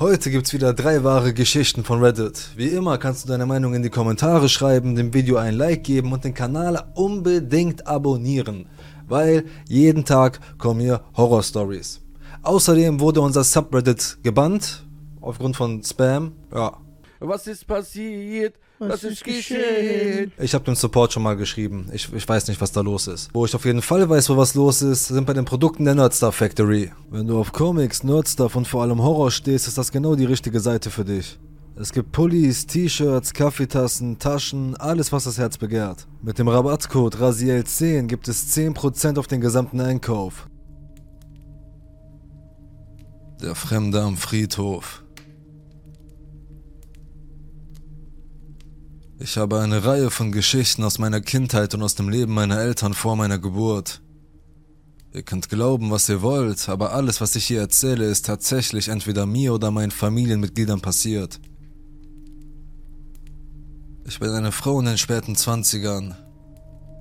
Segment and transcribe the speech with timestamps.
[0.00, 2.50] Heute gibt's wieder drei wahre Geschichten von Reddit.
[2.54, 6.12] Wie immer kannst du deine Meinung in die Kommentare schreiben, dem Video ein Like geben
[6.12, 8.68] und den Kanal unbedingt abonnieren,
[9.08, 12.00] weil jeden Tag kommen hier Horror-Stories.
[12.42, 14.86] Außerdem wurde unser Subreddit gebannt,
[15.20, 16.30] aufgrund von Spam.
[16.54, 16.78] Ja,
[17.18, 18.54] Was ist passiert?
[18.78, 20.32] Was ist geschehen?
[20.38, 21.90] Ich habe dem Support schon mal geschrieben.
[21.92, 23.28] Ich, ich weiß nicht, was da los ist.
[23.32, 25.96] Wo ich auf jeden Fall weiß, wo was los ist, sind bei den Produkten der
[25.96, 26.92] Nerdstar Factory.
[27.10, 30.60] Wenn du auf Comics, Nerdstuff und vor allem Horror stehst, ist das genau die richtige
[30.60, 31.38] Seite für dich.
[31.74, 36.06] Es gibt Pullis, T-Shirts, Kaffeetassen, Taschen, alles was das Herz begehrt.
[36.22, 40.48] Mit dem Rabattcode RASIEL10 gibt es 10% auf den gesamten Einkauf.
[43.40, 45.04] Der Fremde am Friedhof.
[49.20, 52.94] Ich habe eine Reihe von Geschichten aus meiner Kindheit und aus dem Leben meiner Eltern
[52.94, 54.00] vor meiner Geburt.
[55.12, 59.26] Ihr könnt glauben, was ihr wollt, aber alles, was ich hier erzähle, ist tatsächlich entweder
[59.26, 61.40] mir oder meinen Familienmitgliedern passiert.
[64.06, 66.14] Ich bin eine Frau in den späten Zwanzigern.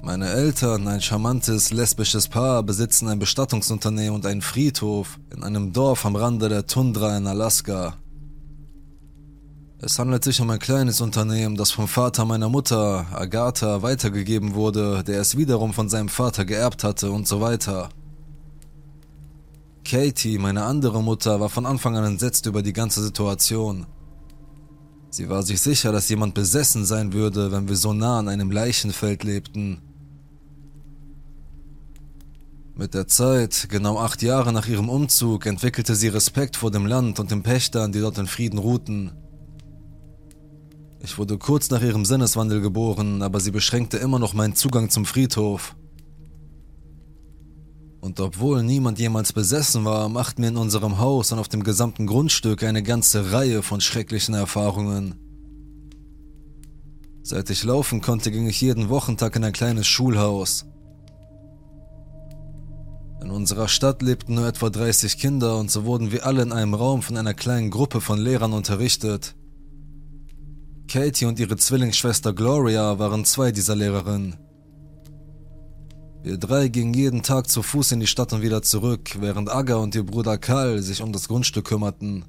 [0.02, 6.04] Meine Eltern, ein charmantes lesbisches Paar, besitzen ein Bestattungsunternehmen und einen Friedhof in einem Dorf
[6.04, 7.96] am Rande der Tundra in Alaska.
[9.80, 15.04] Es handelt sich um ein kleines Unternehmen, das vom Vater meiner Mutter, Agatha, weitergegeben wurde,
[15.04, 17.90] der es wiederum von seinem Vater geerbt hatte und so weiter.
[19.86, 23.86] Katie, meine andere Mutter, war von Anfang an entsetzt über die ganze Situation.
[25.12, 28.50] Sie war sich sicher, dass jemand besessen sein würde, wenn wir so nah an einem
[28.50, 29.84] Leichenfeld lebten.
[32.76, 37.20] Mit der Zeit, genau acht Jahre nach ihrem Umzug, entwickelte sie Respekt vor dem Land
[37.20, 39.12] und den Pächtern, die dort in Frieden ruhten.
[41.00, 45.06] Ich wurde kurz nach ihrem Sinneswandel geboren, aber sie beschränkte immer noch meinen Zugang zum
[45.06, 45.76] Friedhof.
[48.02, 52.08] Und obwohl niemand jemals besessen war, machten wir in unserem Haus und auf dem gesamten
[52.08, 55.16] Grundstück eine ganze Reihe von schrecklichen Erfahrungen.
[57.24, 60.66] Seit ich laufen konnte, ging ich jeden Wochentag in ein kleines Schulhaus.
[63.22, 66.74] In unserer Stadt lebten nur etwa 30 Kinder und so wurden wir alle in einem
[66.74, 69.36] Raum von einer kleinen Gruppe von Lehrern unterrichtet.
[70.88, 74.38] Katie und ihre Zwillingsschwester Gloria waren zwei dieser Lehrerinnen.
[76.24, 79.76] Wir drei gingen jeden Tag zu Fuß in die Stadt und wieder zurück, während Aga
[79.76, 82.26] und ihr Bruder Karl sich um das Grundstück kümmerten.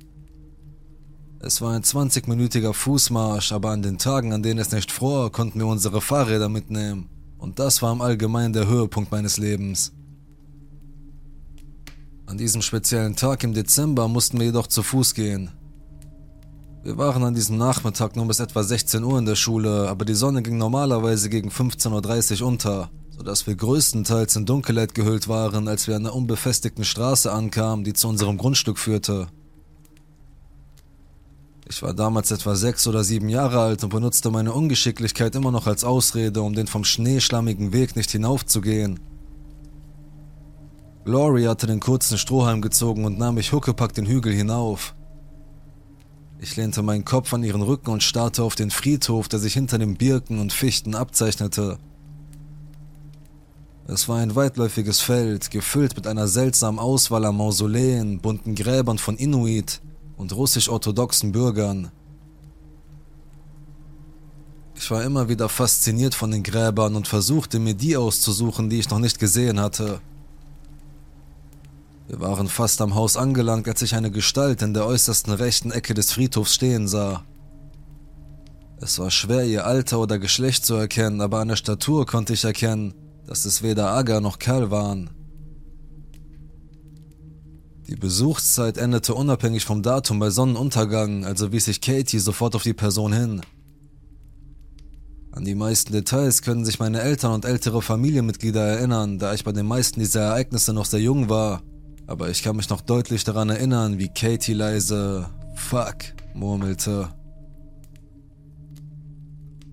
[1.41, 5.61] Es war ein 20-minütiger Fußmarsch, aber an den Tagen, an denen es nicht fror, konnten
[5.61, 7.09] wir unsere Fahrräder mitnehmen.
[7.39, 9.93] Und das war im Allgemeinen der Höhepunkt meines Lebens.
[12.27, 15.51] An diesem speziellen Tag im Dezember mussten wir jedoch zu Fuß gehen.
[16.85, 20.15] Wir waren an diesem Nachmittag nur bis etwa 16 Uhr in der Schule, aber die
[20.15, 25.89] Sonne ging normalerweise gegen 15.30 Uhr unter, sodass wir größtenteils in Dunkelheit gehüllt waren, als
[25.89, 29.27] wir an der unbefestigten Straße ankamen, die zu unserem Grundstück führte.
[31.69, 35.67] Ich war damals etwa sechs oder sieben Jahre alt und benutzte meine Ungeschicklichkeit immer noch
[35.67, 39.01] als Ausrede, um den vom schneeschlammigen Weg nicht hinaufzugehen.
[41.05, 44.95] Gloria hatte den kurzen Strohhalm gezogen und nahm mich huckepack den Hügel hinauf.
[46.41, 49.79] Ich lehnte meinen Kopf an ihren Rücken und starrte auf den Friedhof, der sich hinter
[49.79, 51.79] den Birken und Fichten abzeichnete.
[53.89, 59.17] Es war ein weitläufiges Feld, gefüllt mit einer seltsamen Auswahl an Mausoleen, bunten Gräbern von
[59.17, 59.81] Inuit
[60.17, 61.91] und russisch-orthodoxen Bürgern.
[64.77, 68.91] Ich war immer wieder fasziniert von den Gräbern und versuchte mir die auszusuchen, die ich
[68.91, 70.01] noch nicht gesehen hatte.
[72.09, 75.93] Wir waren fast am Haus angelangt, als ich eine Gestalt in der äußersten rechten Ecke
[75.93, 77.25] des Friedhofs stehen sah.
[78.81, 82.45] Es war schwer, ihr Alter oder Geschlecht zu erkennen, aber an der Statur konnte ich
[82.45, 82.95] erkennen,
[83.27, 85.11] dass es weder Aga noch Kerl waren.
[87.89, 92.75] Die Besuchszeit endete unabhängig vom Datum bei Sonnenuntergang, also wies sich Katie sofort auf die
[92.75, 93.43] Person hin.
[95.33, 99.53] An die meisten Details können sich meine Eltern und ältere Familienmitglieder erinnern, da ich bei
[99.53, 101.63] den meisten dieser Ereignisse noch sehr jung war.
[102.09, 105.97] Aber ich kann mich noch deutlich daran erinnern, wie Katie leise Fuck
[106.35, 107.11] murmelte.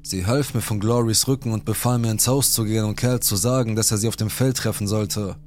[0.03, 3.21] Sie half mir von Glorys Rücken und befahl mir ins Haus zu gehen und Kerl
[3.21, 5.37] zu sagen, dass er sie auf dem Feld treffen sollte.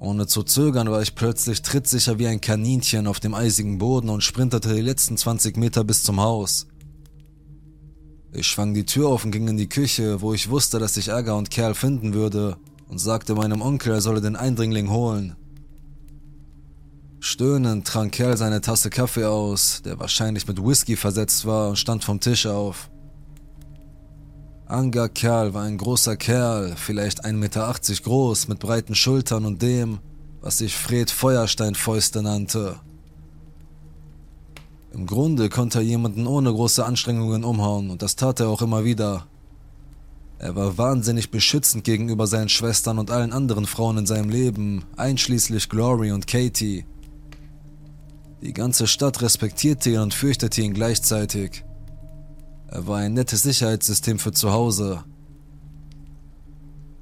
[0.00, 4.24] Ohne zu zögern war ich plötzlich trittsicher wie ein Kaninchen auf dem eisigen Boden und
[4.24, 6.66] sprintete die letzten 20 Meter bis zum Haus.
[8.32, 11.08] Ich schwang die Tür auf und ging in die Küche, wo ich wusste, dass ich
[11.08, 12.56] Ärger und Kerl finden würde,
[12.92, 15.34] und sagte meinem Onkel, er solle den Eindringling holen.
[17.20, 22.04] Stöhnend trank Kerl seine Tasse Kaffee aus, der wahrscheinlich mit Whisky versetzt war, und stand
[22.04, 22.90] vom Tisch auf.
[24.66, 30.00] Anga Kerl war ein großer Kerl, vielleicht 1,80 Meter groß, mit breiten Schultern und dem,
[30.42, 32.78] was sich Fred Feuersteinfäuste nannte.
[34.92, 38.84] Im Grunde konnte er jemanden ohne große Anstrengungen umhauen und das tat er auch immer
[38.84, 39.28] wieder.
[40.42, 45.68] Er war wahnsinnig beschützend gegenüber seinen Schwestern und allen anderen Frauen in seinem Leben, einschließlich
[45.68, 46.84] Glory und Katie.
[48.42, 51.64] Die ganze Stadt respektierte ihn und fürchtete ihn gleichzeitig.
[52.66, 55.04] Er war ein nettes Sicherheitssystem für zu Hause.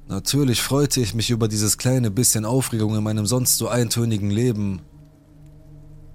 [0.07, 4.83] Natürlich freute ich mich über dieses kleine bisschen Aufregung in meinem sonst so eintönigen Leben.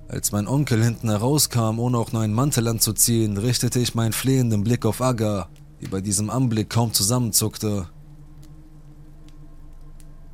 [0.07, 4.63] Als mein Onkel hinten herauskam, ohne auch nur einen Mantel anzuziehen, richtete ich meinen flehenden
[4.63, 5.49] Blick auf Aga,
[5.81, 7.89] die bei diesem Anblick kaum zusammenzuckte.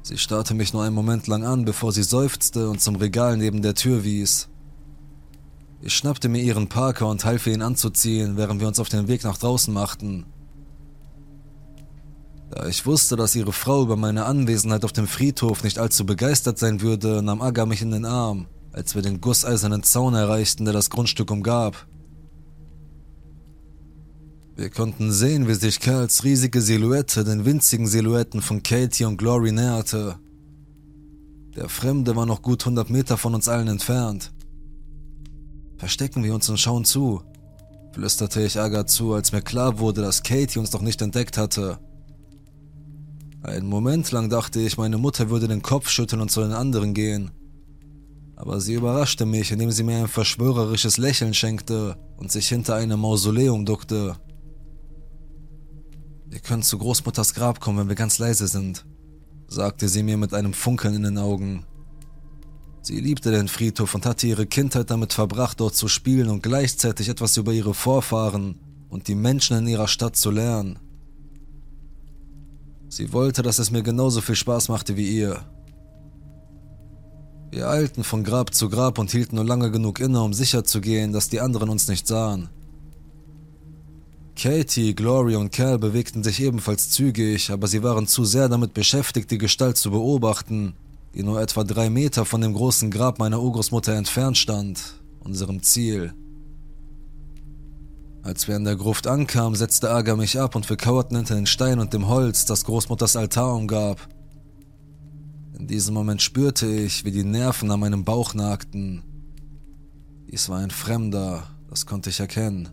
[0.02, 3.62] Sie starrte mich nur einen Moment lang an, bevor sie seufzte und zum Regal neben
[3.62, 4.48] der Tür wies.
[5.80, 9.24] Ich schnappte mir ihren Parker und half ihn anzuziehen, während wir uns auf den Weg
[9.24, 10.26] nach draußen machten.
[12.50, 16.58] Da ich wusste, dass ihre Frau über meine Anwesenheit auf dem Friedhof nicht allzu begeistert
[16.58, 20.74] sein würde, nahm Aga mich in den Arm, als wir den gusseisernen Zaun erreichten, der
[20.74, 21.86] das Grundstück umgab.
[24.54, 29.50] Wir konnten sehen, wie sich Kerls riesige Silhouette den winzigen Silhouetten von Katie und Glory
[29.50, 30.18] näherte.
[31.56, 34.30] Der Fremde war noch gut 100 Meter von uns allen entfernt.
[35.78, 37.22] Verstecken wir uns und schauen zu,
[37.92, 41.78] flüsterte ich Aga zu, als mir klar wurde, dass Katie uns noch nicht entdeckt hatte.
[43.42, 46.94] Einen Moment lang dachte ich, meine Mutter würde den Kopf schütteln und zu den anderen
[46.94, 47.30] gehen.
[48.36, 53.00] Aber sie überraschte mich, indem sie mir ein verschwörerisches Lächeln schenkte und sich hinter einem
[53.00, 54.16] Mausoleum duckte.
[56.32, 58.86] Wir können zu Großmutters Grab kommen, wenn wir ganz leise sind,
[59.48, 61.66] sagte sie mir mit einem Funkeln in den Augen.
[62.80, 67.10] Sie liebte den Friedhof und hatte ihre Kindheit damit verbracht, dort zu spielen und gleichzeitig
[67.10, 68.58] etwas über ihre Vorfahren
[68.88, 70.78] und die Menschen in ihrer Stadt zu lernen.
[72.88, 75.44] Sie wollte, dass es mir genauso viel Spaß machte wie ihr.
[77.50, 81.28] Wir eilten von Grab zu Grab und hielten nur lange genug inne, um sicherzugehen, dass
[81.28, 82.48] die anderen uns nicht sahen.
[84.36, 89.30] Katie, Glory und Cal bewegten sich ebenfalls zügig, aber sie waren zu sehr damit beschäftigt,
[89.30, 90.74] die Gestalt zu beobachten,
[91.14, 96.14] die nur etwa drei Meter von dem großen Grab meiner Urgroßmutter entfernt stand, unserem Ziel.
[98.22, 101.46] Als wir an der Gruft ankamen, setzte Aga mich ab und wir kauerten hinter den
[101.46, 104.08] Stein und dem Holz, das Großmutters Altar umgab.
[105.58, 109.02] In diesem Moment spürte ich, wie die Nerven an meinem Bauch nagten.
[110.30, 112.68] Dies war ein Fremder, das konnte ich erkennen.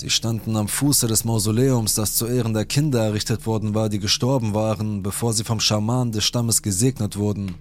[0.00, 3.98] Sie standen am Fuße des Mausoleums, das zu Ehren der Kinder errichtet worden war, die
[3.98, 7.56] gestorben waren, bevor sie vom Schaman des Stammes gesegnet wurden.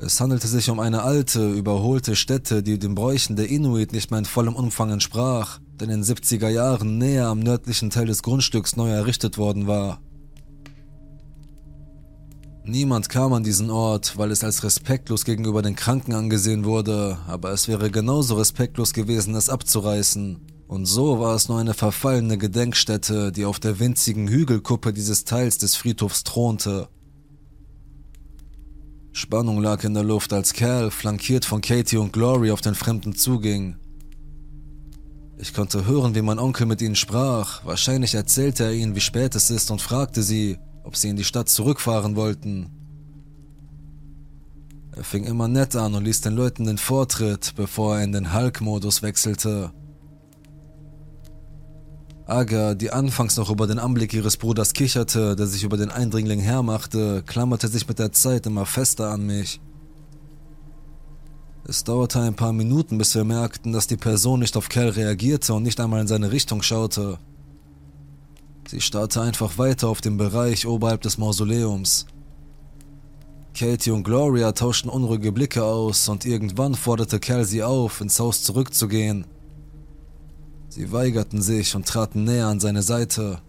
[0.00, 4.18] Es handelte sich um eine alte, überholte Stätte, die den Bräuchen der Inuit nicht mehr
[4.18, 8.74] in vollem Umfang entsprach, denn in den 70er Jahren näher am nördlichen Teil des Grundstücks
[8.74, 10.00] neu errichtet worden war.
[12.64, 17.50] Niemand kam an diesen Ort, weil es als respektlos gegenüber den Kranken angesehen wurde, aber
[17.50, 20.40] es wäre genauso respektlos gewesen, es abzureißen.
[20.68, 25.58] Und so war es nur eine verfallene Gedenkstätte, die auf der winzigen Hügelkuppe dieses Teils
[25.58, 26.88] des Friedhofs thronte.
[29.10, 33.14] Spannung lag in der Luft, als Cal, flankiert von Katie und Glory, auf den Fremden
[33.16, 33.76] zuging.
[35.36, 37.64] Ich konnte hören, wie mein Onkel mit ihnen sprach.
[37.66, 41.24] Wahrscheinlich erzählte er ihnen, wie spät es ist und fragte sie, ob sie in die
[41.24, 42.70] Stadt zurückfahren wollten.
[44.94, 48.34] Er fing immer nett an und ließ den Leuten den Vortritt, bevor er in den
[48.34, 49.72] Hulk-Modus wechselte.
[52.26, 56.40] Aga, die anfangs noch über den Anblick ihres Bruders kicherte, der sich über den Eindringling
[56.40, 59.60] hermachte, klammerte sich mit der Zeit immer fester an mich.
[61.66, 65.54] Es dauerte ein paar Minuten, bis wir merkten, dass die Person nicht auf Cal reagierte
[65.54, 67.18] und nicht einmal in seine Richtung schaute.
[68.72, 72.06] Sie starrte einfach weiter auf den Bereich oberhalb des Mausoleums.
[73.54, 78.42] Katie und Gloria tauschten unruhige Blicke aus und irgendwann forderte Cal sie auf, ins Haus
[78.42, 79.26] zurückzugehen.
[80.70, 83.42] Sie weigerten sich und traten näher an seine Seite.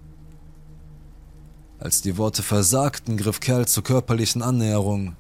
[1.80, 5.16] Als die Worte versagten, griff Cal zur körperlichen Annäherung.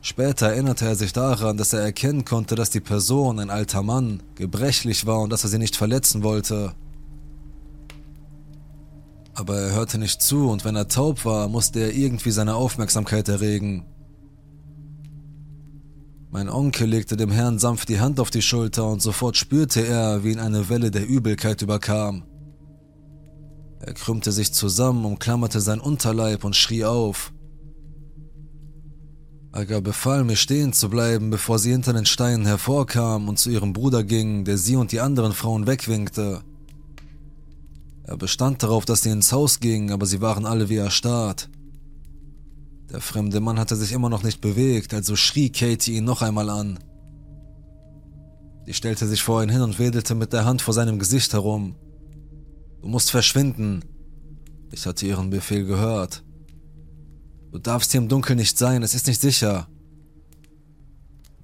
[0.00, 4.22] Später erinnerte er sich daran, dass er erkennen konnte, dass die Person, ein alter Mann,
[4.34, 6.72] gebrechlich war und dass er sie nicht verletzen wollte.
[9.34, 13.28] Aber er hörte nicht zu und wenn er taub war, musste er irgendwie seine Aufmerksamkeit
[13.28, 13.84] erregen.
[16.30, 20.24] Mein Onkel legte dem Herrn sanft die Hand auf die Schulter und sofort spürte er,
[20.24, 22.24] wie ihn eine Welle der Übelkeit überkam.
[23.80, 27.32] Er krümmte sich zusammen, umklammerte sein Unterleib und schrie auf.
[29.52, 33.72] Aga befahl mir stehen zu bleiben, bevor sie hinter den Steinen hervorkam und zu ihrem
[33.72, 36.42] Bruder ging, der sie und die anderen Frauen wegwinkte.
[38.04, 41.48] Er bestand darauf, dass sie ins Haus gingen, aber sie waren alle wie erstarrt.
[42.90, 46.50] Der fremde Mann hatte sich immer noch nicht bewegt, also schrie Katie ihn noch einmal
[46.50, 46.78] an.
[48.66, 51.76] Sie stellte sich vor ihn hin und wedelte mit der Hand vor seinem Gesicht herum.
[52.82, 53.82] Du musst verschwinden.
[54.70, 56.22] Ich hatte ihren Befehl gehört.
[57.52, 59.68] Du darfst hier im Dunkeln nicht sein, es ist nicht sicher.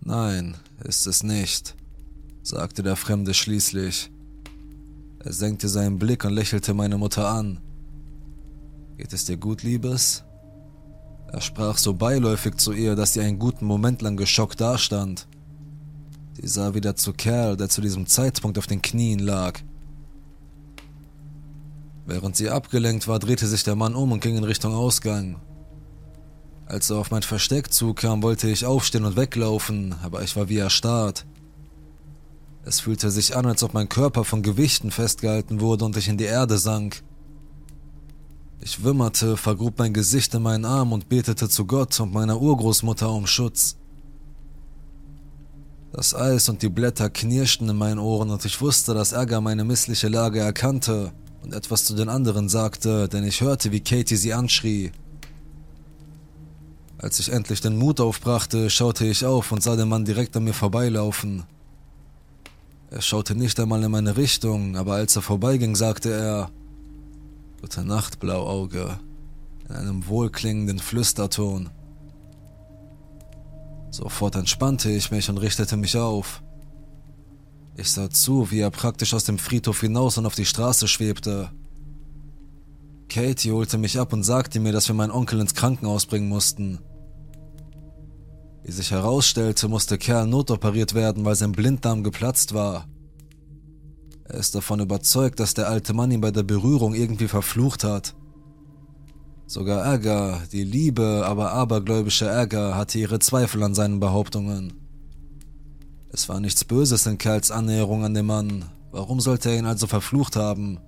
[0.01, 1.75] Nein, ist es nicht,
[2.43, 4.11] sagte der Fremde schließlich.
[5.23, 7.61] Er senkte seinen Blick und lächelte meine Mutter an.
[8.97, 10.25] Geht es dir gut, Liebes?
[11.31, 15.29] Er sprach so beiläufig zu ihr, dass sie einen guten Moment lang geschockt dastand.
[16.41, 19.61] Sie sah wieder zu Kerl, der zu diesem Zeitpunkt auf den Knien lag.
[22.07, 25.37] Während sie abgelenkt war, drehte sich der Mann um und ging in Richtung Ausgang.
[26.65, 30.59] Als er auf mein Versteck zukam, wollte ich aufstehen und weglaufen, aber ich war wie
[30.59, 31.27] erstarrt.
[32.65, 36.19] Es fühlte sich an, als ob mein Körper von Gewichten festgehalten wurde und ich in
[36.19, 37.03] die Erde sank.
[38.61, 43.11] Ich wimmerte, vergrub mein Gesicht in meinen Arm und betete zu Gott und meiner Urgroßmutter
[43.11, 43.77] um Schutz.
[45.93, 49.65] Das Eis und die Blätter knirschten in meinen Ohren und ich wusste, dass Ärger meine
[49.65, 51.13] missliche Lage erkannte
[51.43, 54.93] und etwas zu den anderen sagte, denn ich hörte, wie Katie sie anschrie.
[56.99, 60.45] Als ich endlich den Mut aufbrachte, schaute ich auf und sah den Mann direkt an
[60.45, 61.45] mir vorbeilaufen.
[62.91, 66.51] Er schaute nicht einmal in meine Richtung, aber als er vorbeiging, sagte er
[67.61, 68.99] Gute Nacht, Blauauge,
[69.69, 71.71] in einem wohlklingenden Flüsterton.
[73.91, 76.43] Sofort entspannte ich mich und richtete mich auf.
[77.77, 81.51] Ich sah zu, wie er praktisch aus dem Friedhof hinaus und auf die Straße schwebte.
[83.09, 86.79] Katie holte mich ab und sagte mir, dass wir meinen Onkel ins Krankenhaus bringen mussten.
[88.63, 92.87] Wie sich herausstellte, musste Kerl notoperiert werden, weil sein Blinddarm geplatzt war.
[94.25, 98.15] Er ist davon überzeugt, dass der alte Mann ihn bei der Berührung irgendwie verflucht hat.
[99.47, 104.75] Sogar Ärger, die Liebe, aber abergläubische Ärger, hatte ihre Zweifel an seinen Behauptungen.
[106.13, 108.67] Es war nichts Böses in Kerls Annäherung an den Mann.
[108.93, 110.79] Warum sollte er ihn also verflucht haben?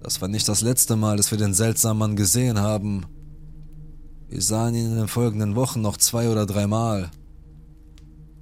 [0.00, 3.06] Das war nicht das letzte Mal, dass wir den seltsamen Mann gesehen haben.
[4.28, 7.10] Wir sahen ihn in den folgenden Wochen noch zwei oder dreimal.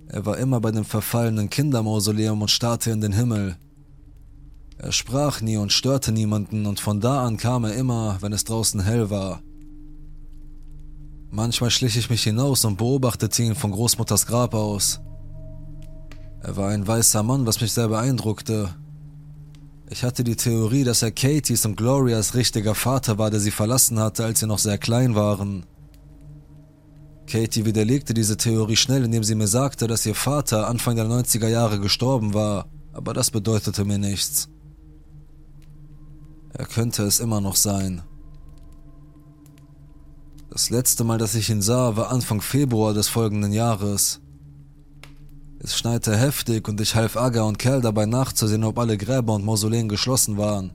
[0.08, 3.56] Er war immer bei dem verfallenen Kindermausoleum und starrte in den Himmel.
[4.78, 8.44] Er sprach nie und störte niemanden und von da an kam er immer, wenn es
[8.44, 9.42] draußen hell war.
[11.30, 15.00] Manchmal schlich ich mich hinaus und beobachtete ihn von Großmutters Grab aus.
[16.40, 18.74] Er war ein weißer Mann, was mich sehr beeindruckte.
[19.90, 23.98] Ich hatte die Theorie, dass er Katies und Glorias richtiger Vater war, der sie verlassen
[23.98, 25.64] hatte, als sie noch sehr klein waren.
[27.26, 31.48] Katie widerlegte diese Theorie schnell, indem sie mir sagte, dass ihr Vater Anfang der 90er
[31.48, 34.48] Jahre gestorben war, aber das bedeutete mir nichts.
[36.52, 38.02] Er könnte es immer noch sein.
[40.50, 44.20] Das letzte Mal, dass ich ihn sah, war Anfang Februar des folgenden Jahres.
[45.58, 49.44] Es schneite heftig und ich half Aga und Kerl dabei nachzusehen, ob alle Gräber und
[49.44, 50.72] Mausoleen geschlossen waren.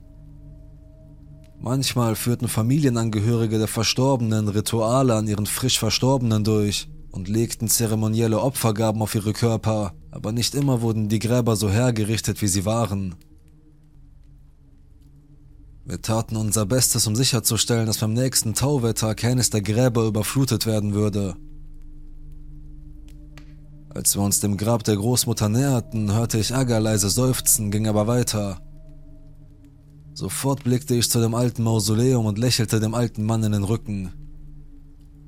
[1.62, 9.02] Manchmal führten Familienangehörige der Verstorbenen Rituale an ihren frisch Verstorbenen durch und legten zeremonielle Opfergaben
[9.02, 13.14] auf ihre Körper, aber nicht immer wurden die Gräber so hergerichtet, wie sie waren.
[15.84, 20.94] Wir taten unser Bestes, um sicherzustellen, dass beim nächsten Tauwetter keines der Gräber überflutet werden
[20.94, 21.36] würde.
[23.90, 28.06] Als wir uns dem Grab der Großmutter näherten, hörte ich Aga leise seufzen, ging aber
[28.06, 28.62] weiter.
[30.12, 34.12] Sofort blickte ich zu dem alten Mausoleum und lächelte dem alten Mann in den Rücken.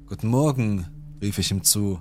[0.06, 0.86] Guten Morgen,
[1.22, 2.00] rief ich ihm zu.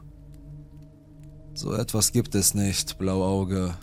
[1.53, 3.75] So etwas gibt es nicht, Blauauge.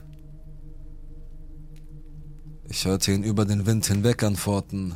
[2.69, 4.95] Ich hörte ihn über den Wind hinweg antworten.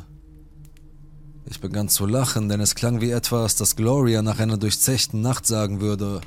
[1.45, 5.47] Ich begann zu lachen, denn es klang wie etwas, das Gloria nach einer durchzechten Nacht
[5.47, 6.21] sagen würde.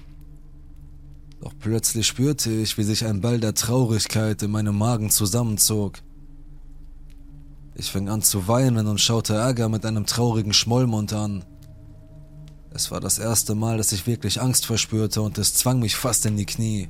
[1.40, 6.02] Doch plötzlich spürte ich, wie sich ein Ball der Traurigkeit in meinem Magen zusammenzog.
[7.78, 11.44] Ich fing an zu weinen und schaute Ärger mit einem traurigen Schmollmund an.
[12.72, 16.24] Es war das erste Mal, dass ich wirklich Angst verspürte und es zwang mich fast
[16.24, 16.88] in die Knie.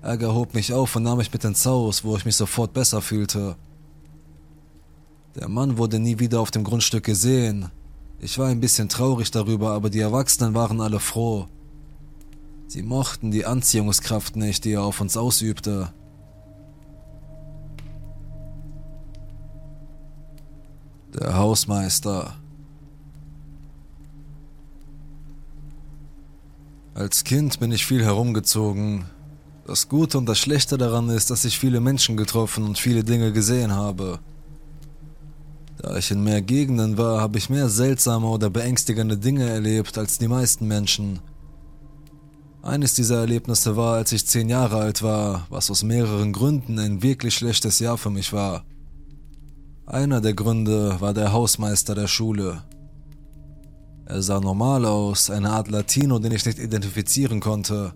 [0.00, 3.02] Ärger hob mich auf und nahm mich mit ins Haus, wo ich mich sofort besser
[3.02, 3.56] fühlte.
[5.34, 7.70] Der Mann wurde nie wieder auf dem Grundstück gesehen.
[8.20, 11.48] Ich war ein bisschen traurig darüber, aber die Erwachsenen waren alle froh.
[12.66, 15.92] Sie mochten die Anziehungskraft nicht, die er auf uns ausübte.
[21.18, 22.36] Der Hausmeister.
[26.94, 29.04] Als Kind bin ich viel herumgezogen.
[29.66, 33.32] Das Gute und das Schlechte daran ist, dass ich viele Menschen getroffen und viele Dinge
[33.32, 34.20] gesehen habe.
[35.78, 40.18] Da ich in mehr Gegenden war, habe ich mehr seltsame oder beängstigende Dinge erlebt als
[40.18, 41.18] die meisten Menschen.
[42.62, 47.02] Eines dieser Erlebnisse war, als ich zehn Jahre alt war, was aus mehreren Gründen ein
[47.02, 48.64] wirklich schlechtes Jahr für mich war.
[49.90, 52.62] Einer der Gründe war der Hausmeister der Schule.
[54.04, 57.94] Er sah normal aus, eine Art Latino, den ich nicht identifizieren konnte.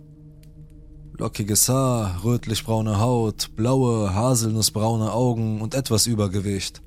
[1.19, 6.81] Lockiges Haar, rötlich-braune Haut, blaue, haselnussbraune Augen und etwas Übergewicht.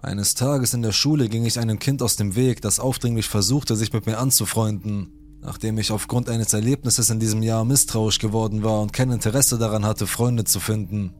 [0.00, 3.74] Eines Tages in der Schule ging ich einem Kind aus dem Weg, das aufdringlich versuchte,
[3.74, 5.08] sich mit mir anzufreunden,
[5.40, 9.84] nachdem ich aufgrund eines Erlebnisses in diesem Jahr misstrauisch geworden war und kein Interesse daran
[9.84, 11.12] hatte, Freunde zu finden.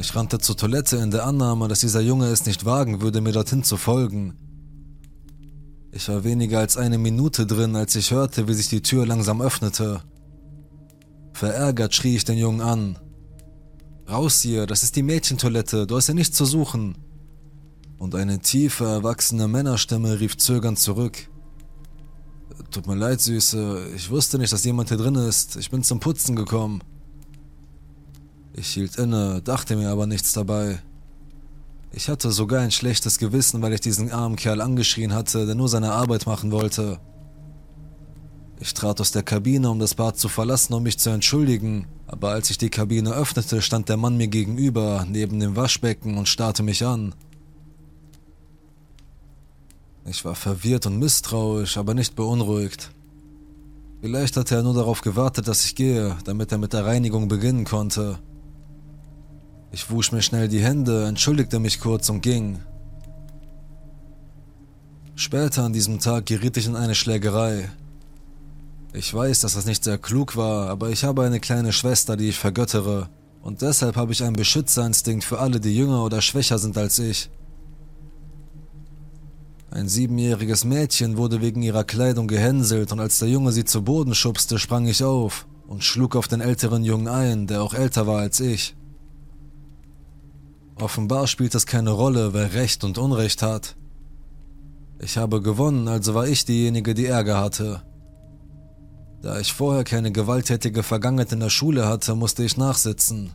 [0.00, 3.32] Ich rannte zur Toilette in der Annahme, dass dieser Junge es nicht wagen würde, mir
[3.32, 4.36] dorthin zu folgen.
[5.90, 9.42] Ich war weniger als eine Minute drin, als ich hörte, wie sich die Tür langsam
[9.42, 10.02] öffnete.
[11.32, 12.98] Verärgert schrie ich den Jungen an,
[14.08, 16.96] Raus hier, das ist die Mädchentoilette, du hast hier nichts zu suchen.
[17.98, 21.28] Und eine tiefe, erwachsene Männerstimme rief zögernd zurück.
[22.70, 26.00] Tut mir leid, Süße, ich wusste nicht, dass jemand hier drin ist, ich bin zum
[26.00, 26.82] Putzen gekommen.
[28.58, 30.80] Ich hielt inne, dachte mir aber nichts dabei.
[31.92, 35.68] Ich hatte sogar ein schlechtes Gewissen, weil ich diesen armen Kerl angeschrien hatte, der nur
[35.68, 36.98] seine Arbeit machen wollte.
[38.58, 42.30] Ich trat aus der Kabine, um das Bad zu verlassen, um mich zu entschuldigen, aber
[42.30, 46.64] als ich die Kabine öffnete, stand der Mann mir gegenüber, neben dem Waschbecken und starrte
[46.64, 47.14] mich an.
[50.04, 52.90] Ich war verwirrt und misstrauisch, aber nicht beunruhigt.
[54.00, 57.64] Vielleicht hatte er nur darauf gewartet, dass ich gehe, damit er mit der Reinigung beginnen
[57.64, 58.18] konnte.
[59.70, 62.58] Ich wusch mir schnell die Hände, entschuldigte mich kurz und ging.
[65.14, 67.70] Später an diesem Tag geriet ich in eine Schlägerei.
[68.92, 72.28] Ich weiß, dass das nicht sehr klug war, aber ich habe eine kleine Schwester, die
[72.28, 73.10] ich vergöttere,
[73.42, 77.30] und deshalb habe ich einen Beschützerinstinkt für alle, die jünger oder schwächer sind als ich.
[79.70, 84.14] Ein siebenjähriges Mädchen wurde wegen ihrer Kleidung gehänselt und als der Junge sie zu Boden
[84.14, 88.20] schubste, sprang ich auf und schlug auf den älteren Jungen ein, der auch älter war
[88.20, 88.77] als ich.
[90.80, 93.76] Offenbar spielt es keine Rolle, wer Recht und Unrecht hat.
[95.00, 97.82] Ich habe gewonnen, also war ich diejenige, die Ärger hatte.
[99.20, 103.32] Da ich vorher keine gewalttätige Vergangenheit in der Schule hatte, musste ich nachsitzen.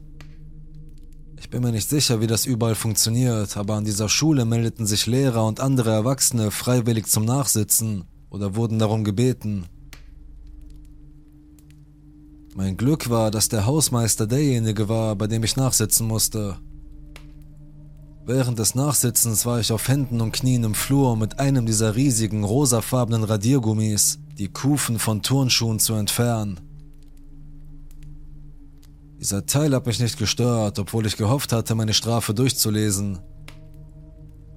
[1.38, 5.06] Ich bin mir nicht sicher, wie das überall funktioniert, aber an dieser Schule meldeten sich
[5.08, 9.66] Lehrer und andere Erwachsene freiwillig zum Nachsitzen oder wurden darum gebeten.
[12.56, 16.58] Mein Glück war, dass der Hausmeister derjenige war, bei dem ich nachsitzen musste.
[18.26, 22.46] Während des Nachsitzens war ich auf Händen und Knien im Flur mit einem dieser riesigen
[22.46, 26.62] rosafarbenen Radiergummis, die Kufen von Turnschuhen zu entfernen.
[29.20, 33.20] Dieser Teil hat mich nicht gestört, obwohl ich gehofft hatte, meine Strafe durchzulesen.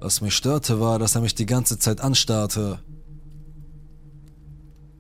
[0.01, 2.79] Was mich störte, war, dass er mich die ganze Zeit anstarrte.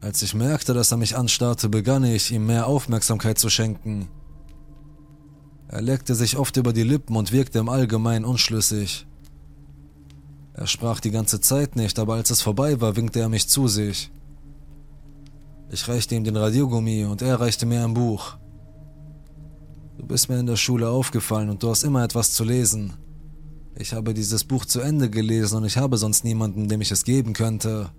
[0.00, 4.08] Als ich merkte, dass er mich anstarrte, begann ich, ihm mehr Aufmerksamkeit zu schenken.
[5.68, 9.06] Er leckte sich oft über die Lippen und wirkte im Allgemeinen unschlüssig.
[10.54, 13.68] Er sprach die ganze Zeit nicht, aber als es vorbei war, winkte er mich zu
[13.68, 14.10] sich.
[15.70, 18.36] Ich reichte ihm den Radiogummi und er reichte mir ein Buch.
[19.98, 22.94] Du bist mir in der Schule aufgefallen und du hast immer etwas zu lesen.
[23.76, 27.04] Ich habe dieses Buch zu Ende gelesen und ich habe sonst niemanden, dem ich es
[27.04, 27.90] geben könnte.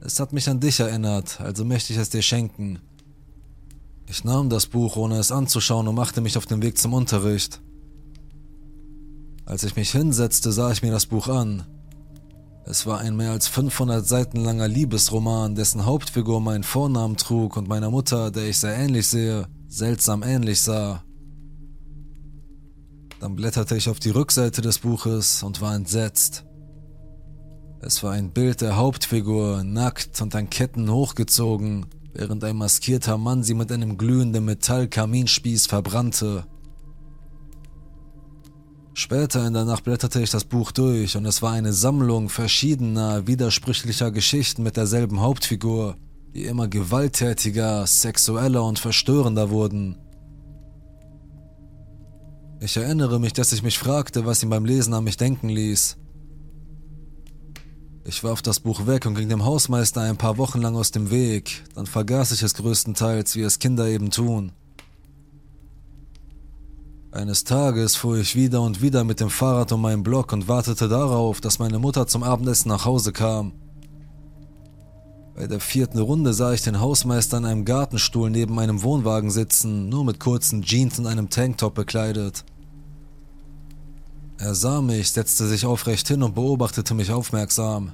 [0.00, 2.78] Es hat mich an dich erinnert, also möchte ich es dir schenken.
[4.08, 7.60] Ich nahm das Buch, ohne es anzuschauen, und machte mich auf den Weg zum Unterricht.
[9.44, 11.64] Als ich mich hinsetzte, sah ich mir das Buch an.
[12.64, 17.68] Es war ein mehr als 500 Seiten langer Liebesroman, dessen Hauptfigur meinen Vornamen trug und
[17.68, 21.04] meiner Mutter, der ich sehr ähnlich sehe, seltsam ähnlich sah.
[23.20, 26.44] Dann blätterte ich auf die Rückseite des Buches und war entsetzt.
[27.80, 31.86] Es war ein Bild der Hauptfigur, nackt und an Ketten hochgezogen,
[32.18, 36.46] während ein maskierter Mann sie mit einem glühenden Metallkaminspieß verbrannte.
[38.94, 43.26] Später in der Nacht blätterte ich das Buch durch und es war eine Sammlung verschiedener,
[43.26, 45.96] widersprüchlicher Geschichten mit derselben Hauptfigur,
[46.34, 49.98] die immer gewalttätiger, sexueller und verstörender wurden.
[52.60, 55.98] Ich erinnere mich, dass ich mich fragte, was ihn beim Lesen an mich denken ließ.
[58.08, 61.10] Ich warf das Buch weg und ging dem Hausmeister ein paar Wochen lang aus dem
[61.10, 64.52] Weg, dann vergaß ich es größtenteils, wie es Kinder eben tun.
[67.10, 70.88] Eines Tages fuhr ich wieder und wieder mit dem Fahrrad um meinen Block und wartete
[70.88, 73.54] darauf, dass meine Mutter zum Abendessen nach Hause kam.
[75.34, 79.88] Bei der vierten Runde sah ich den Hausmeister in einem Gartenstuhl neben einem Wohnwagen sitzen,
[79.88, 82.44] nur mit kurzen Jeans und einem Tanktop bekleidet.
[84.38, 87.92] Er sah mich, setzte sich aufrecht hin und beobachtete mich aufmerksam.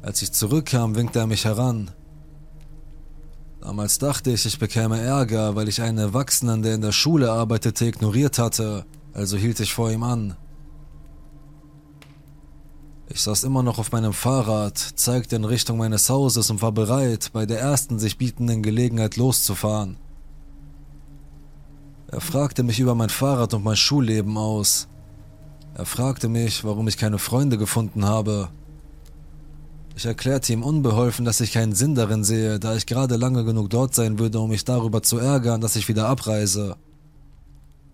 [0.00, 1.90] Als ich zurückkam, winkte er mich heran.
[3.60, 7.86] Damals dachte ich, ich bekäme Ärger, weil ich einen Erwachsenen, der in der Schule arbeitete,
[7.86, 10.36] ignoriert hatte, also hielt ich vor ihm an.
[13.10, 17.30] Ich saß immer noch auf meinem Fahrrad, zeigte in Richtung meines Hauses und war bereit,
[17.32, 19.96] bei der ersten sich bietenden Gelegenheit loszufahren.
[22.06, 24.88] Er fragte mich über mein Fahrrad und mein Schulleben aus.
[25.78, 28.48] Er fragte mich, warum ich keine Freunde gefunden habe.
[29.94, 33.70] Ich erklärte ihm unbeholfen, dass ich keinen Sinn darin sehe, da ich gerade lange genug
[33.70, 36.74] dort sein würde, um mich darüber zu ärgern, dass ich wieder abreise.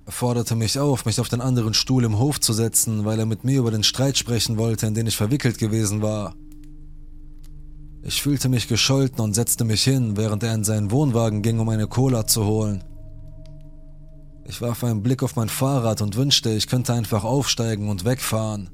[0.07, 3.27] Er forderte mich auf, mich auf den anderen Stuhl im Hof zu setzen, weil er
[3.27, 6.35] mit mir über den Streit sprechen wollte, in den ich verwickelt gewesen war.
[8.03, 11.69] Ich fühlte mich gescholten und setzte mich hin, während er in seinen Wohnwagen ging, um
[11.69, 12.83] eine Cola zu holen.
[14.47, 18.71] Ich warf einen Blick auf mein Fahrrad und wünschte, ich könnte einfach aufsteigen und wegfahren.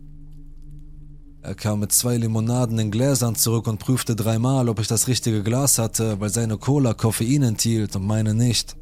[1.42, 5.42] Er kam mit zwei Limonaden in Gläsern zurück und prüfte dreimal, ob ich das richtige
[5.42, 8.76] Glas hatte, weil seine Cola Koffein enthielt und meine nicht.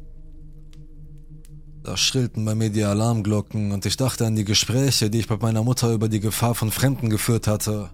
[1.83, 5.41] Da schrillten bei mir die Alarmglocken und ich dachte an die Gespräche, die ich mit
[5.41, 7.91] meiner Mutter über die Gefahr von Fremden geführt hatte.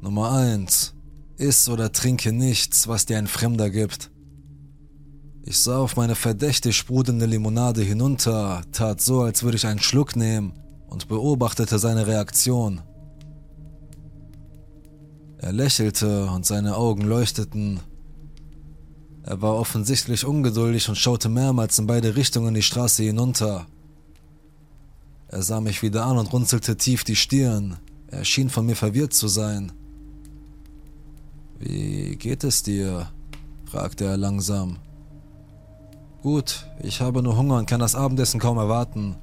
[0.00, 0.94] Nummer eins:
[1.36, 4.10] Iss oder trinke nichts, was dir ein Fremder gibt.
[5.50, 10.14] Ich sah auf meine verdächtig sprudelnde Limonade hinunter, tat so, als würde ich einen Schluck
[10.14, 10.52] nehmen
[10.88, 12.82] und beobachtete seine Reaktion.
[15.38, 17.80] Er lächelte und seine Augen leuchteten.
[19.22, 23.64] Er war offensichtlich ungeduldig und schaute mehrmals in beide Richtungen die Straße hinunter.
[25.28, 27.78] Er sah mich wieder an und runzelte tief die Stirn.
[28.08, 29.72] Er schien von mir verwirrt zu sein.
[31.58, 33.10] Wie geht es dir?
[33.64, 34.76] fragte er langsam.
[36.22, 39.16] Gut, ich habe nur Hunger und kann das Abendessen kaum erwarten,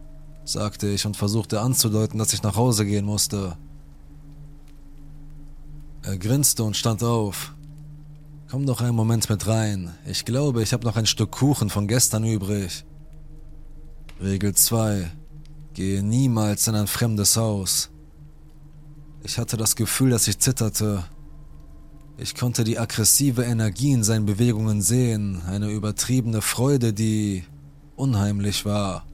[0.45, 3.57] sagte ich und versuchte anzudeuten, dass ich nach Hause gehen musste.
[6.03, 7.53] Er grinste und stand auf.
[8.49, 9.93] Komm doch einen Moment mit rein.
[10.05, 12.85] Ich glaube, ich habe noch ein Stück Kuchen von gestern übrig.
[14.21, 15.11] Regel 2.
[15.73, 17.89] Gehe niemals in ein fremdes Haus.
[19.23, 21.03] Ich hatte das Gefühl, dass ich zitterte.
[22.17, 27.43] Ich konnte die aggressive Energie in seinen Bewegungen sehen, eine übertriebene Freude, die
[27.97, 29.05] unheimlich war.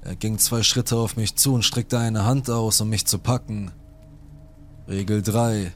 [0.00, 3.18] Er ging zwei Schritte auf mich zu und streckte eine Hand aus, um mich zu
[3.18, 3.70] packen.
[4.88, 5.72] Regel 3.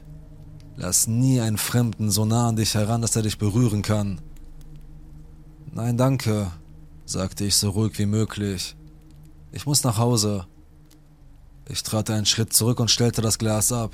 [0.77, 4.19] Lass nie einen Fremden so nah an dich heran, dass er dich berühren kann.
[5.71, 6.51] Nein, danke,
[7.05, 8.75] sagte ich so ruhig wie möglich.
[9.51, 10.47] Ich muss nach Hause.
[11.69, 13.93] Ich trat einen Schritt zurück und stellte das Glas ab.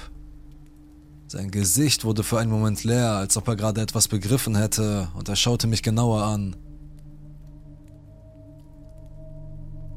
[1.30, 5.28] Sein Gesicht wurde für einen Moment leer, als ob er gerade etwas begriffen hätte, und
[5.28, 6.56] er schaute mich genauer an.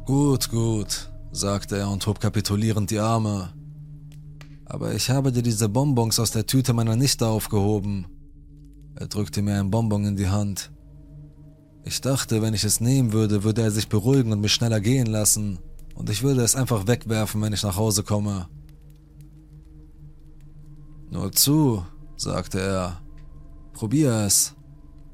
[0.07, 3.53] Gut, gut, sagte er und hob kapitulierend die Arme.
[4.65, 8.07] Aber ich habe dir diese Bonbons aus der Tüte meiner Nichte aufgehoben.
[8.97, 10.73] Er drückte mir ein Bonbon in die Hand.
[11.85, 15.07] Ich dachte, wenn ich es nehmen würde, würde er sich beruhigen und mich schneller gehen
[15.07, 15.61] lassen,
[15.95, 18.49] und ich würde es einfach wegwerfen, wenn ich nach Hause komme.
[21.11, 21.85] Nur zu,
[22.17, 23.01] sagte er.
[23.73, 24.55] Probier es.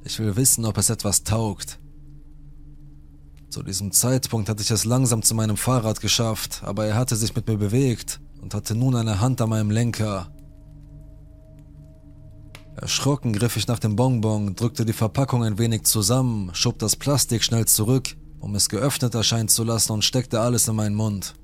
[0.05, 1.79] Ich will wissen, ob es etwas taugt.
[3.49, 7.35] Zu diesem Zeitpunkt hatte ich es langsam zu meinem Fahrrad geschafft, aber er hatte sich
[7.35, 10.31] mit mir bewegt und hatte nun eine Hand an meinem Lenker.
[12.77, 17.43] Erschrocken griff ich nach dem Bonbon, drückte die Verpackung ein wenig zusammen, schob das Plastik
[17.43, 21.35] schnell zurück, um es geöffnet erscheinen zu lassen und steckte alles in meinen Mund.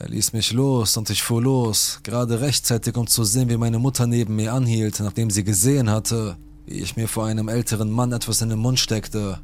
[0.00, 3.78] Er ließ mich los und ich fuhr los, gerade rechtzeitig, um zu sehen, wie meine
[3.78, 8.10] Mutter neben mir anhielt, nachdem sie gesehen hatte, wie ich mir vor einem älteren Mann
[8.12, 9.40] etwas in den Mund steckte.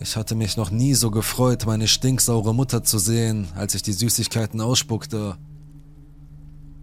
[0.00, 3.92] Ich hatte mich noch nie so gefreut, meine stinksaure Mutter zu sehen, als ich die
[3.92, 5.36] Süßigkeiten ausspuckte.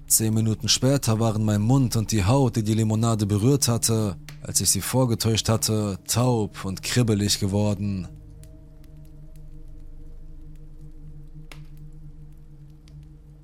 [0.08, 4.62] Zehn Minuten später waren mein Mund und die Haut, die die Limonade berührt hatte, als
[4.62, 8.08] ich sie vorgetäuscht hatte, taub und kribbelig geworden.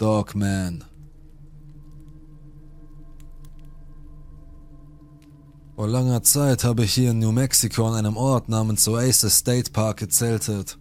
[0.01, 0.83] Dogman
[5.75, 9.69] Vor langer Zeit habe ich hier in New Mexico an einem Ort namens Oasis State
[9.69, 10.79] Park gezeltet.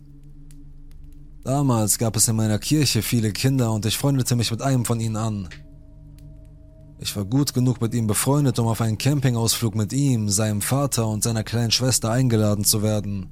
[1.45, 5.01] Damals gab es in meiner Kirche viele Kinder und ich freundete mich mit einem von
[5.01, 5.51] ihnen an.
[6.99, 11.07] Ich war gut genug mit ihm befreundet, um auf einen Campingausflug mit ihm, seinem Vater
[11.07, 13.29] und seiner kleinen Schwester eingeladen zu werden.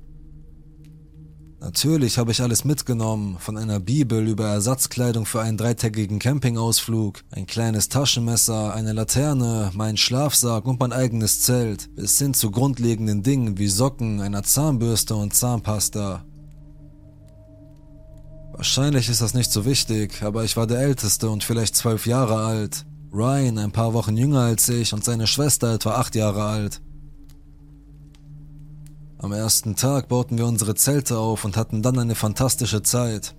[1.61, 7.47] Natürlich habe ich alles mitgenommen, von einer Bibel über Ersatzkleidung für einen dreitägigen Campingausflug, ein
[7.47, 13.59] kleines Taschenmesser, eine Laterne, meinen Schlafsack und mein eigenes Zelt, bis hin zu grundlegenden Dingen
[13.59, 16.25] wie Socken, einer Zahnbürste und Zahnpasta.
[18.53, 22.37] Wahrscheinlich ist das nicht so wichtig, aber ich war der Älteste und vielleicht zwölf Jahre
[22.37, 22.87] alt.
[23.12, 26.81] Ryan ein paar Wochen jünger als ich und seine Schwester etwa acht Jahre alt.
[29.20, 33.35] Am ersten Tag bauten wir unsere Zelte auf und hatten dann eine fantastische Zeit.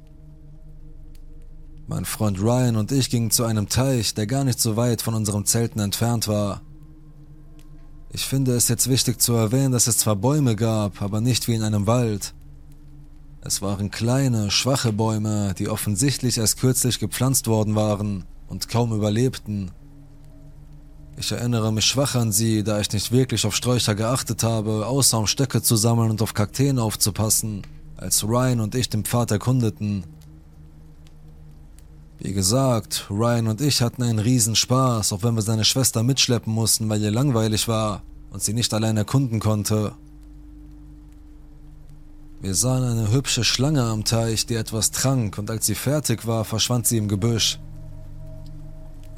[1.87, 5.13] Mein Freund Ryan und ich gingen zu einem Teich, der gar nicht so weit von
[5.13, 6.61] unseren Zelten entfernt war.
[8.11, 11.55] Ich finde es jetzt wichtig zu erwähnen, dass es zwar Bäume gab, aber nicht wie
[11.55, 12.33] in einem Wald.
[13.41, 19.71] Es waren kleine, schwache Bäume, die offensichtlich erst kürzlich gepflanzt worden waren und kaum überlebten.
[21.19, 25.19] Ich erinnere mich schwach an sie, da ich nicht wirklich auf Sträucher geachtet habe, außer
[25.19, 27.63] um Stöcke zu sammeln und auf Kakteen aufzupassen,
[27.97, 30.05] als Ryan und ich den Pfad erkundeten.
[32.19, 36.87] Wie gesagt, Ryan und ich hatten einen Riesenspaß, auch wenn wir seine Schwester mitschleppen mussten,
[36.87, 38.01] weil ihr langweilig war
[38.31, 39.91] und sie nicht allein erkunden konnte.
[42.39, 46.45] Wir sahen eine hübsche Schlange am Teich, die etwas trank, und als sie fertig war,
[46.45, 47.59] verschwand sie im Gebüsch.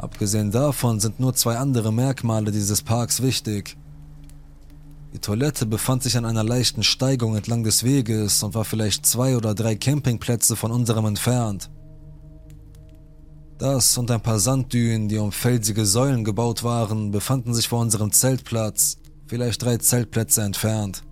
[0.02, 3.78] Abgesehen davon sind nur zwei andere Merkmale dieses Parks wichtig.
[5.14, 9.38] Die Toilette befand sich an einer leichten Steigung entlang des Weges und war vielleicht zwei
[9.38, 11.70] oder drei Campingplätze von unserem entfernt.
[13.60, 18.12] Das und ein paar Sanddünen, die um felsige Säulen gebaut waren, befanden sich vor unserem
[18.12, 21.04] Zeltplatz, vielleicht drei Zeltplätze entfernt.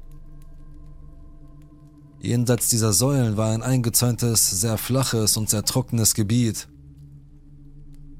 [2.21, 6.67] Jenseits dieser Säulen war ein eingezäuntes, sehr flaches und sehr trockenes Gebiet.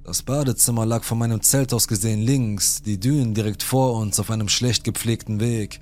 [0.10, 4.32] Das Badezimmer lag von meinem Zelt aus gesehen links, die Dünen direkt vor uns auf
[4.32, 5.82] einem schlecht gepflegten Weg.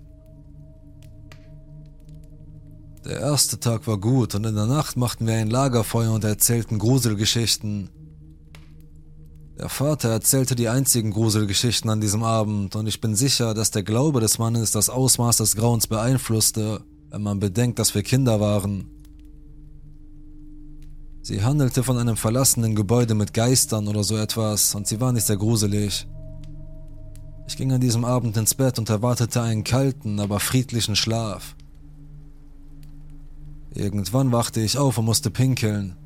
[3.06, 6.78] Der erste Tag war gut und in der Nacht machten wir ein Lagerfeuer und erzählten
[6.78, 7.90] Gruselgeschichten.
[9.58, 13.84] Der Vater erzählte die einzigen Gruselgeschichten an diesem Abend und ich bin sicher, dass der
[13.84, 18.97] Glaube des Mannes das Ausmaß des Grauens beeinflusste, wenn man bedenkt, dass wir Kinder waren.
[21.28, 25.28] Sie handelte von einem verlassenen Gebäude mit Geistern oder so etwas und sie war nicht
[25.28, 26.08] sehr gruselig.
[27.50, 31.58] Ich ging an diesem Abend ins Bett und erwartete einen kalten, aber friedlichen Schlaf.
[33.74, 35.98] Irgendwann wachte ich auf und musste pinkeln.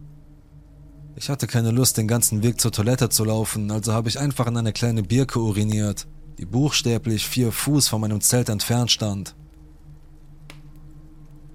[1.16, 4.48] Ich hatte keine Lust, den ganzen Weg zur Toilette zu laufen, also habe ich einfach
[4.48, 6.08] in eine kleine Birke uriniert,
[6.40, 9.36] die buchstäblich vier Fuß von meinem Zelt entfernt stand.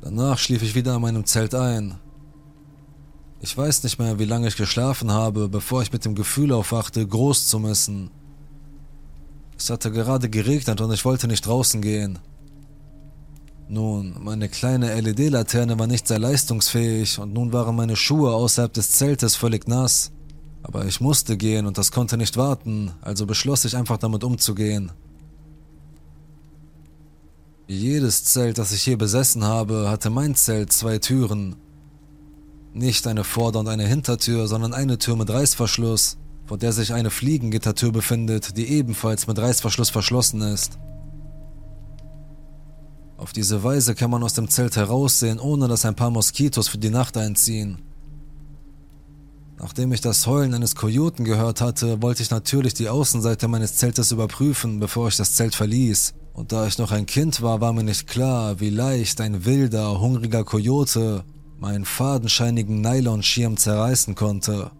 [0.02, 1.98] Danach schlief ich wieder an meinem Zelt ein,
[3.40, 7.06] ich weiß nicht mehr, wie lange ich geschlafen habe, bevor ich mit dem Gefühl aufwachte,
[7.06, 8.10] groß zu müssen.
[9.58, 12.18] Es hatte gerade geregnet und ich wollte nicht draußen gehen.
[13.68, 18.92] Nun, meine kleine LED-Laterne war nicht sehr leistungsfähig und nun waren meine Schuhe außerhalb des
[18.92, 20.12] Zeltes völlig nass.
[20.62, 24.92] Aber ich musste gehen und das konnte nicht warten, also beschloss ich einfach damit umzugehen.
[27.68, 31.56] Jedes Zelt, das ich je besessen habe, hatte mein Zelt zwei Türen.
[32.76, 37.08] Nicht eine Vorder- und eine Hintertür, sondern eine Tür mit Reißverschluss, vor der sich eine
[37.08, 40.78] Fliegengittertür befindet, die ebenfalls mit Reißverschluss verschlossen ist.
[43.16, 46.76] Auf diese Weise kann man aus dem Zelt heraussehen, ohne dass ein paar Moskitos für
[46.76, 47.78] die Nacht einziehen.
[49.58, 54.12] Nachdem ich das Heulen eines Kojoten gehört hatte, wollte ich natürlich die Außenseite meines Zeltes
[54.12, 56.12] überprüfen, bevor ich das Zelt verließ.
[56.34, 59.98] Und da ich noch ein Kind war, war mir nicht klar, wie leicht ein wilder,
[59.98, 61.24] hungriger Kojote
[61.58, 64.70] meinen fadenscheinigen Nylonschirm zerreißen konnte.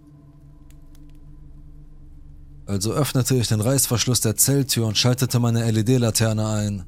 [2.67, 6.85] Also öffnete ich den Reißverschluss der Zelttür und schaltete meine LED-Laterne ein.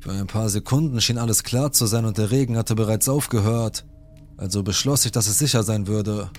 [0.00, 3.84] Für ein paar Sekunden schien alles klar zu sein und der Regen hatte bereits aufgehört,
[4.36, 6.30] also beschloss ich, dass es sicher sein würde.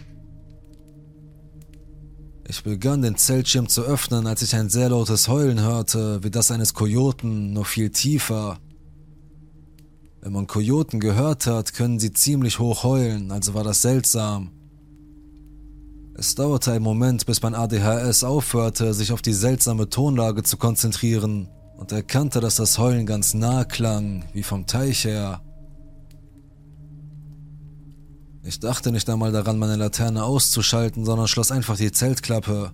[2.47, 6.49] Ich begann den Zeltschirm zu öffnen, als ich ein sehr lautes Heulen hörte, wie das
[6.49, 8.57] eines Kojoten, nur viel tiefer.
[10.29, 14.51] Wenn man Kojoten gehört hat, können sie ziemlich hoch heulen, also war das seltsam.
[16.13, 21.49] Es dauerte einen Moment, bis mein ADHS aufhörte, sich auf die seltsame Tonlage zu konzentrieren
[21.77, 25.41] und erkannte, dass das Heulen ganz nah klang, wie vom Teich her.
[28.43, 32.71] Ich dachte nicht einmal daran, meine Laterne auszuschalten, sondern schloss einfach die Zeltklappe.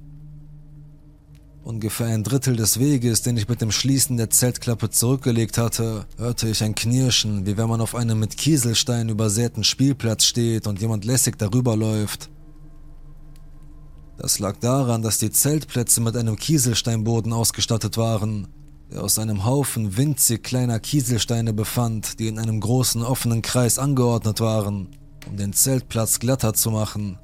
[1.65, 6.47] Ungefähr ein Drittel des Weges, den ich mit dem Schließen der Zeltklappe zurückgelegt hatte, hörte
[6.47, 11.05] ich ein Knirschen, wie wenn man auf einem mit Kieselstein übersäten Spielplatz steht und jemand
[11.05, 12.29] lässig darüber läuft.
[14.19, 18.47] Das lag daran, dass die Zeltplätze mit einem Kieselsteinboden ausgestattet waren,
[18.91, 24.39] der aus einem Haufen winzig kleiner Kieselsteine befand, die in einem großen offenen Kreis angeordnet
[24.39, 24.89] waren,
[25.27, 27.17] um den Zeltplatz glatter zu machen.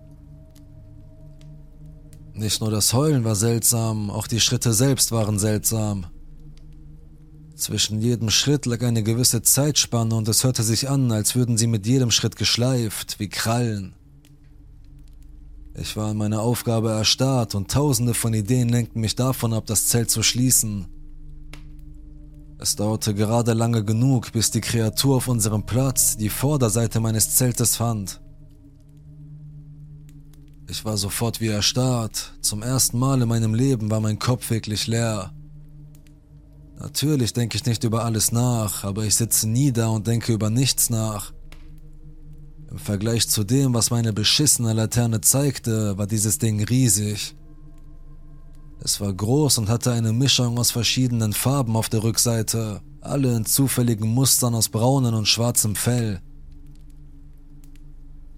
[2.34, 6.06] Nicht nur das Heulen war seltsam, auch die Schritte selbst waren seltsam.
[7.56, 11.68] Zwischen jedem Schritt lag eine gewisse Zeitspanne und es hörte sich an, als würden sie
[11.68, 13.94] mit jedem Schritt geschleift, wie Krallen.
[15.76, 19.88] Ich war in meiner Aufgabe erstarrt und tausende von Ideen lenkten mich davon ab, das
[19.88, 20.88] Zelt zu schließen.
[22.58, 27.76] Es dauerte gerade lange genug, bis die Kreatur auf unserem Platz die Vorderseite meines Zeltes
[27.76, 28.22] fand.
[30.72, 32.32] Ich war sofort wie erstarrt.
[32.40, 35.34] Zum ersten Mal in meinem Leben war mein Kopf wirklich leer.
[36.80, 40.50] Natürlich denke ich nicht über alles nach, aber ich sitze nie da und denke über
[40.50, 41.34] nichts nach.
[42.70, 47.36] Im Vergleich zu dem, was meine beschissene Laterne zeigte, war dieses Ding riesig.
[48.80, 53.44] Es war groß und hatte eine Mischung aus verschiedenen Farben auf der Rückseite, alle in
[53.44, 56.22] zufälligen Mustern aus braunem und schwarzem Fell.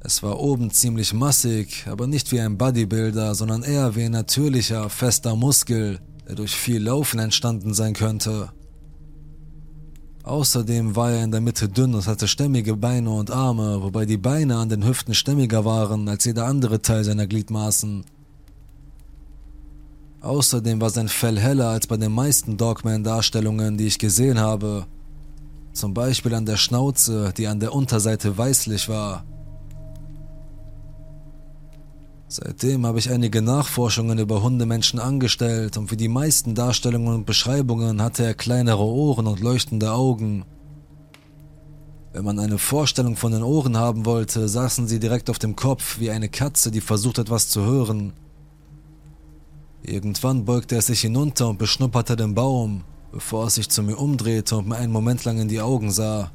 [0.05, 4.89] Es war oben ziemlich massig, aber nicht wie ein Bodybuilder, sondern eher wie ein natürlicher,
[4.89, 8.49] fester Muskel, der durch viel Laufen entstanden sein könnte.
[10.23, 14.17] Außerdem war er in der Mitte dünn und hatte stämmige Beine und Arme, wobei die
[14.17, 18.03] Beine an den Hüften stämmiger waren als jeder andere Teil seiner Gliedmaßen.
[20.19, 24.85] Außerdem war sein Fell heller als bei den meisten Dogman-Darstellungen, die ich gesehen habe.
[25.71, 29.23] Zum Beispiel an der Schnauze, die an der Unterseite weißlich war.
[32.35, 38.01] Seitdem habe ich einige Nachforschungen über Hundemenschen angestellt und wie die meisten Darstellungen und Beschreibungen
[38.01, 40.43] hatte er kleinere Ohren und leuchtende Augen.
[42.11, 45.99] Wenn man eine Vorstellung von den Ohren haben wollte, saßen sie direkt auf dem Kopf
[45.99, 48.13] wie eine Katze, die versucht etwas zu hören.
[49.83, 54.57] Irgendwann beugte er sich hinunter und beschnupperte den Baum, bevor er sich zu mir umdrehte
[54.57, 56.31] und mir einen Moment lang in die Augen sah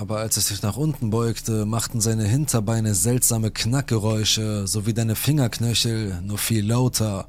[0.00, 5.14] aber als er sich nach unten beugte, machten seine Hinterbeine seltsame Knackgeräusche, so wie deine
[5.14, 7.28] Fingerknöchel, nur viel lauter.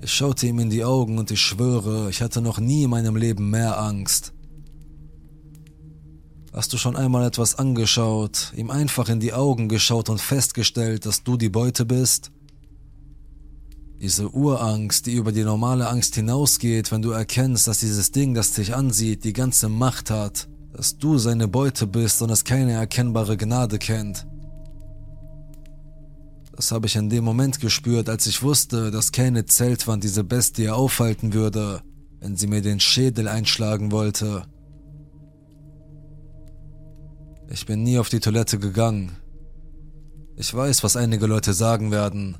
[0.00, 3.16] Ich schaute ihm in die Augen und ich schwöre, ich hatte noch nie in meinem
[3.16, 4.32] Leben mehr Angst.
[6.52, 11.24] Hast du schon einmal etwas angeschaut, ihm einfach in die Augen geschaut und festgestellt, dass
[11.24, 12.30] du die Beute bist?
[14.00, 18.52] Diese Urangst, die über die normale Angst hinausgeht, wenn du erkennst, dass dieses Ding, das
[18.52, 20.48] dich ansieht, die ganze Macht hat
[20.80, 24.26] dass du seine Beute bist und es keine erkennbare Gnade kennt.
[26.56, 30.70] Das habe ich in dem Moment gespürt, als ich wusste, dass keine Zeltwand diese Bestie
[30.70, 31.82] aufhalten würde,
[32.20, 34.44] wenn sie mir den Schädel einschlagen wollte.
[37.50, 39.12] Ich bin nie auf die Toilette gegangen.
[40.36, 42.38] Ich weiß, was einige Leute sagen werden.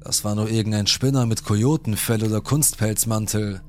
[0.00, 3.62] Das war nur irgendein Spinner mit Kojotenfell oder Kunstpelzmantel.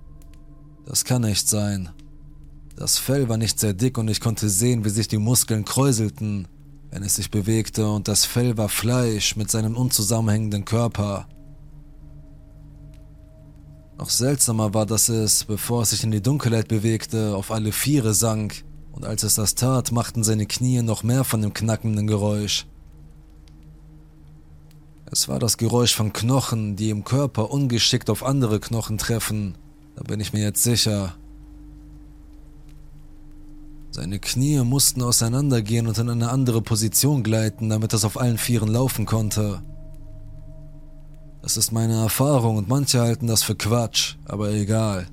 [0.85, 1.91] Das kann nicht sein.
[2.79, 6.47] Das Fell war nicht sehr dick und ich konnte sehen, wie sich die Muskeln kräuselten,
[6.91, 11.27] wenn es sich bewegte, und das Fell war Fleisch mit seinem unzusammenhängenden Körper.
[13.97, 18.13] Noch seltsamer war, dass es, bevor es sich in die Dunkelheit bewegte, auf alle Viere
[18.13, 18.63] sank,
[18.93, 22.65] und als es das tat, machten seine Knie noch mehr von dem knackenden Geräusch.
[25.11, 29.57] Es war das Geräusch von Knochen, die im Körper ungeschickt auf andere Knochen treffen,
[29.97, 31.18] da bin ich mir jetzt sicher.
[33.91, 38.69] Seine Knie mussten auseinandergehen und in eine andere Position gleiten, damit es auf allen Vieren
[38.69, 39.63] laufen konnte.
[41.41, 45.07] Das ist meine Erfahrung und manche halten das für Quatsch, aber egal.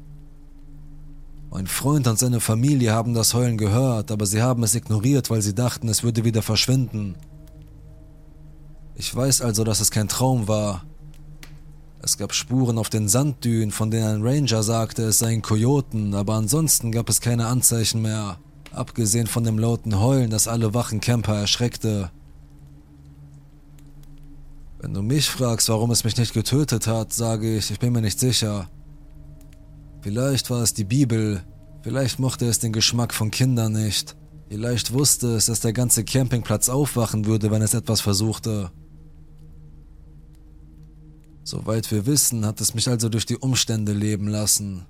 [1.50, 5.40] Mein Freund und seine Familie haben das Heulen gehört, aber sie haben es ignoriert, weil
[5.40, 7.14] sie dachten, es würde wieder verschwinden.
[8.94, 10.84] Ich weiß also, dass es kein Traum war.
[12.02, 16.34] Es gab Spuren auf den Sanddünen, von denen ein Ranger sagte, es seien Kojoten, aber
[16.34, 18.38] ansonsten gab es keine Anzeichen mehr
[18.76, 22.10] abgesehen von dem lauten Heulen, das alle wachen Camper erschreckte.
[24.78, 28.02] Wenn du mich fragst, warum es mich nicht getötet hat, sage ich, ich bin mir
[28.02, 28.68] nicht sicher.
[30.02, 31.42] Vielleicht war es die Bibel,
[31.82, 34.16] vielleicht mochte es den Geschmack von Kindern nicht,
[34.48, 38.70] vielleicht wusste es, dass der ganze Campingplatz aufwachen würde, wenn es etwas versuchte.
[41.42, 44.86] Soweit wir wissen, hat es mich also durch die Umstände leben lassen.